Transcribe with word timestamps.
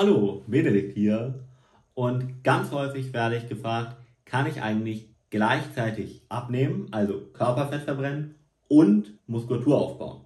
Hallo, 0.00 0.44
Benedikt 0.46 0.96
hier. 0.96 1.40
Und 1.94 2.44
ganz 2.44 2.70
häufig 2.70 3.12
werde 3.12 3.36
ich 3.36 3.48
gefragt, 3.48 3.96
kann 4.24 4.46
ich 4.46 4.62
eigentlich 4.62 5.12
gleichzeitig 5.28 6.22
abnehmen, 6.28 6.86
also 6.92 7.20
Körperfett 7.32 7.82
verbrennen 7.82 8.36
und 8.68 9.18
Muskulatur 9.26 9.76
aufbauen? 9.76 10.20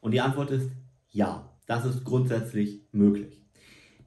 Und 0.00 0.12
die 0.12 0.22
Antwort 0.22 0.52
ist 0.52 0.70
ja, 1.10 1.50
das 1.66 1.84
ist 1.84 2.04
grundsätzlich 2.04 2.80
möglich. 2.92 3.42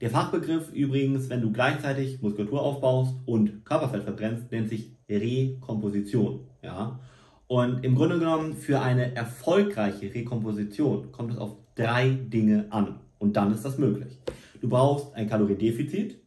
Der 0.00 0.10
Fachbegriff 0.10 0.72
übrigens, 0.72 1.30
wenn 1.30 1.42
du 1.42 1.52
gleichzeitig 1.52 2.20
Muskulatur 2.20 2.60
aufbaust 2.60 3.14
und 3.24 3.64
Körperfett 3.64 4.02
verbrennst, 4.02 4.50
nennt 4.50 4.68
sich 4.68 4.96
Rekomposition. 5.08 6.48
Ja? 6.60 6.98
Und 7.46 7.84
im 7.84 7.94
Grunde 7.94 8.18
genommen 8.18 8.54
für 8.54 8.80
eine 8.80 9.14
erfolgreiche 9.14 10.12
Rekomposition 10.12 11.12
kommt 11.12 11.34
es 11.34 11.38
auf 11.38 11.54
drei 11.76 12.08
Dinge 12.08 12.66
an. 12.70 12.98
Und 13.20 13.36
dann 13.36 13.52
ist 13.52 13.64
das 13.64 13.78
möglich. 13.78 14.18
Du 14.60 14.68
brauchst 14.68 15.14
ein 15.14 15.28
Kaloriendefizit, 15.28 16.20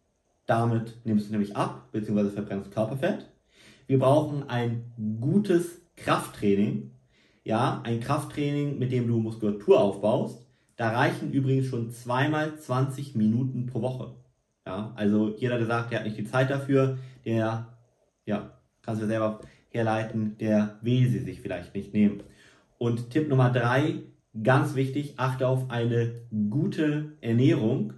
damit 0.46 1.00
nimmst 1.06 1.28
du 1.28 1.32
nämlich 1.32 1.56
ab, 1.56 1.92
beziehungsweise 1.92 2.32
verbrennst 2.32 2.72
Körperfett. 2.72 3.30
Wir 3.88 4.00
brauchen 4.00 4.50
ein 4.50 4.94
gutes 5.20 5.82
Krafttraining, 5.96 6.92
ja, 7.44 7.82
ein 7.84 8.00
Krafttraining, 8.00 8.80
mit 8.80 8.92
dem 8.92 9.08
du 9.08 9.20
Muskulatur 9.20 9.82
aufbaust. 9.82 10.46
Da 10.78 10.92
reichen 10.92 11.32
übrigens 11.32 11.68
schon 11.68 11.92
zweimal 11.92 12.58
20 12.58 13.16
Minuten 13.16 13.66
pro 13.66 13.82
Woche. 13.82 14.16
Ja, 14.66 14.94
also 14.96 15.36
jeder, 15.38 15.58
der 15.58 15.68
sagt, 15.68 15.92
der 15.92 16.00
hat 16.00 16.06
nicht 16.06 16.18
die 16.18 16.26
Zeit 16.26 16.50
dafür, 16.50 16.98
der, 17.26 17.78
ja, 18.26 18.58
kannst 18.82 19.02
du 19.02 19.08
selber 19.08 19.42
herleiten, 19.70 20.38
der 20.38 20.78
will 20.82 21.08
sie 21.10 21.20
sich 21.20 21.42
vielleicht 21.42 21.74
nicht 21.76 21.94
nehmen. 21.94 22.24
Und 22.78 23.10
Tipp 23.10 23.30
Nummer 23.30 23.50
drei, 23.50 24.04
ganz 24.44 24.76
wichtig, 24.76 25.16
achte 25.18 25.48
auf 25.48 25.70
eine 25.70 26.22
gute 26.50 27.18
Ernährung. 27.22 27.94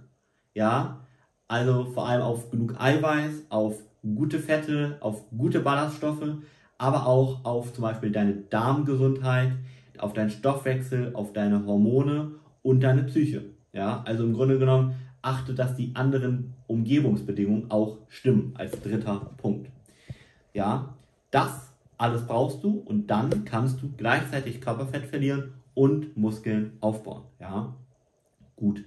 Ja, 0.54 1.00
also 1.48 1.84
vor 1.86 2.08
allem 2.08 2.22
auf 2.22 2.50
genug 2.50 2.80
Eiweiß, 2.80 3.46
auf 3.48 3.78
gute 4.02 4.38
Fette, 4.38 4.96
auf 5.00 5.28
gute 5.36 5.60
Ballaststoffe, 5.60 6.36
aber 6.78 7.06
auch 7.06 7.44
auf 7.44 7.72
zum 7.72 7.82
Beispiel 7.82 8.10
deine 8.10 8.34
Darmgesundheit, 8.34 9.52
auf 9.98 10.12
deinen 10.12 10.30
Stoffwechsel, 10.30 11.14
auf 11.14 11.32
deine 11.32 11.66
Hormone 11.66 12.32
und 12.62 12.80
deine 12.80 13.02
Psyche. 13.04 13.44
Ja, 13.72 14.02
also 14.04 14.24
im 14.24 14.34
Grunde 14.34 14.58
genommen 14.58 14.94
achte, 15.22 15.54
dass 15.54 15.74
die 15.74 15.90
anderen 15.94 16.54
Umgebungsbedingungen 16.66 17.70
auch 17.70 17.98
stimmen 18.08 18.52
als 18.56 18.80
dritter 18.80 19.32
Punkt. 19.36 19.70
Ja, 20.52 20.94
das 21.30 21.72
alles 21.96 22.26
brauchst 22.26 22.62
du 22.62 22.78
und 22.78 23.08
dann 23.08 23.44
kannst 23.44 23.82
du 23.82 23.90
gleichzeitig 23.96 24.60
Körperfett 24.60 25.06
verlieren 25.06 25.54
und 25.74 26.16
Muskeln 26.16 26.76
aufbauen. 26.80 27.24
Ja, 27.40 27.74
gut. 28.56 28.84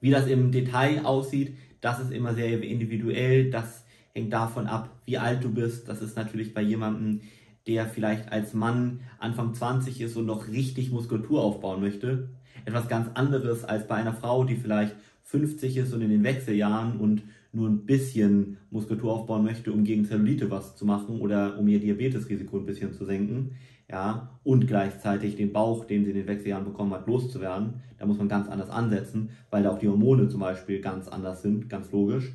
Wie 0.00 0.10
das 0.10 0.26
im 0.26 0.52
Detail 0.52 1.04
aussieht, 1.04 1.56
das 1.80 2.00
ist 2.00 2.12
immer 2.12 2.34
sehr 2.34 2.62
individuell. 2.62 3.50
Das 3.50 3.84
hängt 4.12 4.32
davon 4.32 4.66
ab, 4.66 4.90
wie 5.04 5.18
alt 5.18 5.44
du 5.44 5.52
bist. 5.52 5.88
Das 5.88 6.02
ist 6.02 6.16
natürlich 6.16 6.54
bei 6.54 6.62
jemandem, 6.62 7.20
der 7.66 7.86
vielleicht 7.86 8.30
als 8.32 8.54
Mann 8.54 9.00
Anfang 9.18 9.54
20 9.54 10.00
ist 10.00 10.16
und 10.16 10.26
noch 10.26 10.48
richtig 10.48 10.90
Muskulatur 10.90 11.42
aufbauen 11.42 11.80
möchte, 11.80 12.28
etwas 12.64 12.88
ganz 12.88 13.08
anderes 13.14 13.64
als 13.64 13.86
bei 13.86 13.96
einer 13.96 14.12
Frau, 14.12 14.44
die 14.44 14.56
vielleicht 14.56 14.94
50 15.24 15.76
ist 15.76 15.92
und 15.92 16.02
in 16.02 16.10
den 16.10 16.22
Wechseljahren 16.22 16.98
und 16.98 17.22
nur 17.56 17.68
ein 17.68 17.84
bisschen 17.86 18.58
Muskulatur 18.70 19.12
aufbauen 19.12 19.42
möchte, 19.42 19.72
um 19.72 19.82
gegen 19.82 20.04
Zellulite 20.04 20.48
was 20.50 20.76
zu 20.76 20.84
machen 20.84 21.20
oder 21.20 21.58
um 21.58 21.66
ihr 21.66 21.80
Diabetesrisiko 21.80 22.58
ein 22.58 22.66
bisschen 22.66 22.92
zu 22.92 23.06
senken, 23.06 23.56
ja, 23.90 24.38
und 24.44 24.66
gleichzeitig 24.66 25.36
den 25.36 25.52
Bauch, 25.52 25.86
den 25.86 26.04
sie 26.04 26.10
in 26.10 26.16
den 26.16 26.26
Wechseljahren 26.26 26.66
bekommen 26.66 26.92
hat, 26.92 27.06
loszuwerden. 27.06 27.80
Da 27.98 28.04
muss 28.04 28.18
man 28.18 28.28
ganz 28.28 28.48
anders 28.48 28.68
ansetzen, 28.68 29.30
weil 29.50 29.62
da 29.62 29.70
auch 29.70 29.78
die 29.78 29.88
Hormone 29.88 30.28
zum 30.28 30.40
Beispiel 30.40 30.80
ganz 30.80 31.06
anders 31.08 31.40
sind, 31.42 31.70
ganz 31.70 31.92
logisch. 31.92 32.34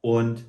Und 0.00 0.44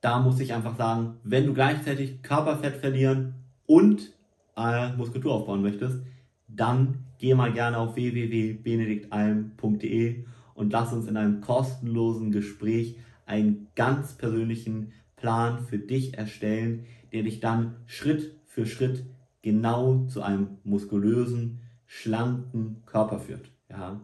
da 0.00 0.20
muss 0.20 0.38
ich 0.40 0.54
einfach 0.54 0.76
sagen, 0.76 1.16
wenn 1.22 1.44
du 1.46 1.52
gleichzeitig 1.52 2.22
Körperfett 2.22 2.76
verlieren 2.76 3.34
und 3.66 4.12
äh, 4.56 4.96
Muskulatur 4.96 5.34
aufbauen 5.34 5.60
möchtest, 5.62 6.00
dann 6.48 7.04
geh 7.18 7.34
mal 7.34 7.52
gerne 7.52 7.76
auf 7.78 7.96
www.benediktalm.de 7.96 10.24
und 10.54 10.72
lass 10.72 10.92
uns 10.92 11.08
in 11.08 11.16
einem 11.16 11.40
kostenlosen 11.40 12.30
Gespräch 12.30 12.96
einen 13.26 13.68
ganz 13.74 14.14
persönlichen 14.14 14.92
Plan 15.16 15.64
für 15.64 15.78
dich 15.78 16.18
erstellen, 16.18 16.86
der 17.12 17.22
dich 17.22 17.40
dann 17.40 17.76
Schritt 17.86 18.34
für 18.46 18.66
Schritt 18.66 19.04
genau 19.42 20.06
zu 20.06 20.22
einem 20.22 20.58
muskulösen, 20.64 21.60
schlanken 21.86 22.82
Körper 22.86 23.18
führt. 23.18 23.50
Ja. 23.70 24.00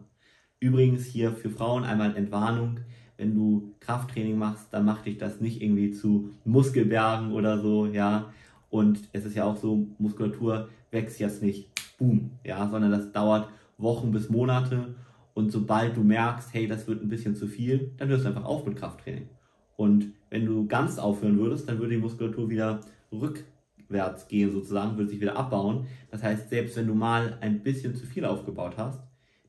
Übrigens 0.59 1.05
hier 1.05 1.31
für 1.31 1.49
Frauen 1.49 1.83
einmal 1.83 2.15
Entwarnung. 2.15 2.79
Wenn 3.17 3.35
du 3.35 3.75
Krafttraining 3.79 4.37
machst, 4.37 4.67
dann 4.71 4.85
mach 4.85 5.01
dich 5.01 5.17
das 5.17 5.41
nicht 5.41 5.61
irgendwie 5.61 5.91
zu 5.91 6.31
Muskelbergen 6.45 7.31
oder 7.31 7.59
so, 7.59 7.87
ja. 7.87 8.31
Und 8.69 8.99
es 9.11 9.25
ist 9.25 9.35
ja 9.35 9.45
auch 9.45 9.57
so, 9.57 9.87
Muskulatur 9.97 10.69
wächst 10.91 11.19
jetzt 11.19 11.43
nicht 11.43 11.69
boom, 11.97 12.31
ja, 12.43 12.69
sondern 12.69 12.91
das 12.91 13.11
dauert 13.11 13.49
Wochen 13.77 14.11
bis 14.11 14.29
Monate. 14.29 14.95
Und 15.33 15.51
sobald 15.51 15.95
du 15.95 16.03
merkst, 16.03 16.53
hey, 16.53 16.67
das 16.67 16.87
wird 16.87 17.01
ein 17.01 17.09
bisschen 17.09 17.35
zu 17.35 17.47
viel, 17.47 17.91
dann 17.97 18.09
hörst 18.09 18.25
du 18.25 18.29
einfach 18.29 18.45
auf 18.45 18.65
mit 18.65 18.75
Krafttraining. 18.75 19.29
Und 19.77 20.13
wenn 20.29 20.45
du 20.45 20.67
ganz 20.67 20.99
aufhören 20.99 21.37
würdest, 21.39 21.67
dann 21.67 21.79
würde 21.79 21.95
die 21.95 22.01
Muskulatur 22.01 22.49
wieder 22.49 22.81
rückwärts 23.11 24.27
gehen, 24.27 24.51
sozusagen, 24.51 24.97
würde 24.97 25.09
sich 25.09 25.21
wieder 25.21 25.37
abbauen. 25.37 25.87
Das 26.09 26.21
heißt, 26.21 26.49
selbst 26.49 26.77
wenn 26.77 26.87
du 26.87 26.93
mal 26.93 27.37
ein 27.41 27.63
bisschen 27.63 27.95
zu 27.95 28.05
viel 28.05 28.25
aufgebaut 28.25 28.75
hast, 28.77 29.01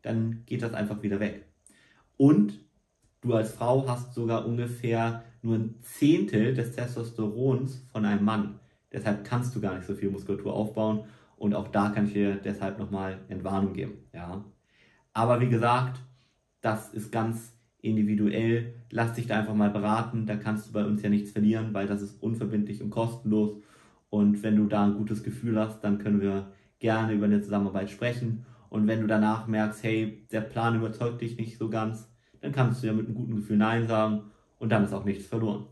dann 0.02 0.42
geht 0.46 0.62
das 0.62 0.74
einfach 0.74 1.02
wieder 1.02 1.20
weg. 1.20 1.46
Und 2.16 2.60
du 3.20 3.34
als 3.34 3.52
Frau 3.52 3.86
hast 3.88 4.14
sogar 4.14 4.46
ungefähr 4.46 5.22
nur 5.42 5.56
ein 5.56 5.74
Zehntel 5.80 6.54
des 6.54 6.72
Testosterons 6.72 7.84
von 7.90 8.04
einem 8.04 8.24
Mann. 8.24 8.60
Deshalb 8.92 9.24
kannst 9.24 9.54
du 9.54 9.60
gar 9.60 9.74
nicht 9.74 9.86
so 9.86 9.94
viel 9.94 10.10
Muskulatur 10.10 10.52
aufbauen. 10.52 11.04
Und 11.36 11.54
auch 11.54 11.68
da 11.68 11.90
kann 11.90 12.06
ich 12.06 12.12
dir 12.12 12.36
deshalb 12.36 12.78
nochmal 12.78 13.18
Entwarnung 13.28 13.72
geben. 13.72 13.94
Ja. 14.12 14.44
Aber 15.14 15.40
wie 15.40 15.48
gesagt, 15.48 16.00
das 16.60 16.92
ist 16.94 17.12
ganz 17.12 17.52
individuell. 17.82 18.74
Lass 18.90 19.14
dich 19.14 19.26
da 19.26 19.38
einfach 19.38 19.54
mal 19.54 19.70
beraten. 19.70 20.26
Da 20.26 20.36
kannst 20.36 20.68
du 20.68 20.72
bei 20.72 20.84
uns 20.84 21.02
ja 21.02 21.10
nichts 21.10 21.32
verlieren, 21.32 21.74
weil 21.74 21.86
das 21.86 22.00
ist 22.00 22.22
unverbindlich 22.22 22.82
und 22.82 22.90
kostenlos. 22.90 23.60
Und 24.08 24.42
wenn 24.42 24.56
du 24.56 24.66
da 24.66 24.84
ein 24.84 24.94
gutes 24.94 25.22
Gefühl 25.22 25.58
hast, 25.58 25.80
dann 25.80 25.98
können 25.98 26.20
wir 26.20 26.52
gerne 26.78 27.14
über 27.14 27.26
eine 27.26 27.42
Zusammenarbeit 27.42 27.90
sprechen. 27.90 28.46
Und 28.68 28.86
wenn 28.86 29.00
du 29.00 29.06
danach 29.06 29.46
merkst, 29.46 29.82
hey, 29.82 30.26
der 30.32 30.40
Plan 30.40 30.76
überzeugt 30.76 31.20
dich 31.20 31.36
nicht 31.36 31.58
so 31.58 31.68
ganz, 31.68 32.08
dann 32.40 32.52
kannst 32.52 32.82
du 32.82 32.86
ja 32.86 32.92
mit 32.92 33.06
einem 33.06 33.14
guten 33.14 33.36
Gefühl 33.36 33.58
Nein 33.58 33.86
sagen 33.86 34.22
und 34.58 34.70
dann 34.70 34.84
ist 34.84 34.92
auch 34.92 35.04
nichts 35.04 35.26
verloren. 35.26 35.66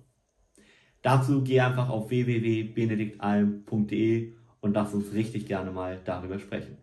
Dazu 1.02 1.42
geh 1.42 1.60
einfach 1.60 1.88
auf 1.88 2.10
www.benediktalm.de 2.10 4.34
und 4.60 4.74
lass 4.74 4.92
uns 4.92 5.14
richtig 5.14 5.46
gerne 5.46 5.70
mal 5.70 5.98
darüber 6.04 6.38
sprechen. 6.38 6.76